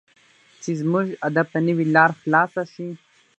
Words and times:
چې 0.61 0.71
زموږ 0.81 1.07
ادب 1.27 1.47
ته 1.53 1.59
نوې 1.67 1.85
لار 1.95 2.11
خلاصه 2.19 2.63
شي. 2.73 2.87